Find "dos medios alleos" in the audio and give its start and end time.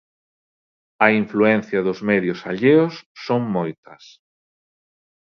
1.87-2.93